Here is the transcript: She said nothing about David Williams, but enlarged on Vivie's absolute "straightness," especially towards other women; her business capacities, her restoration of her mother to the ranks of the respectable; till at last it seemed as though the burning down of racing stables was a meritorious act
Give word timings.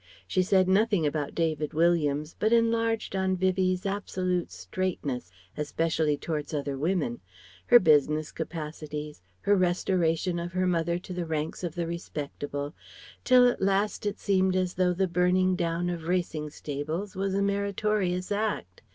She 0.27 0.41
said 0.41 0.67
nothing 0.67 1.05
about 1.05 1.35
David 1.35 1.75
Williams, 1.75 2.35
but 2.39 2.51
enlarged 2.51 3.15
on 3.15 3.35
Vivie's 3.37 3.85
absolute 3.85 4.51
"straightness," 4.51 5.29
especially 5.55 6.17
towards 6.17 6.55
other 6.55 6.75
women; 6.75 7.21
her 7.67 7.77
business 7.79 8.31
capacities, 8.31 9.21
her 9.41 9.55
restoration 9.55 10.39
of 10.39 10.53
her 10.53 10.65
mother 10.65 10.97
to 10.97 11.13
the 11.13 11.27
ranks 11.27 11.63
of 11.63 11.75
the 11.75 11.85
respectable; 11.85 12.73
till 13.23 13.47
at 13.47 13.61
last 13.61 14.07
it 14.07 14.17
seemed 14.17 14.55
as 14.55 14.73
though 14.73 14.93
the 14.95 15.07
burning 15.07 15.55
down 15.55 15.87
of 15.87 16.07
racing 16.07 16.49
stables 16.49 17.15
was 17.15 17.35
a 17.35 17.41
meritorious 17.43 18.31
act 18.31 18.81